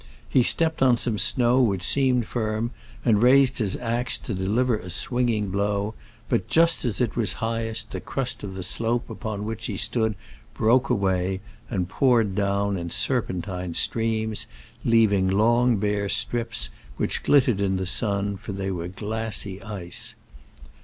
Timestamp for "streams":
13.75-14.47